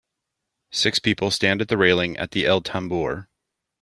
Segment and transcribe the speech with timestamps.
[0.71, 3.27] Six people stand at the railing at the El Tambor.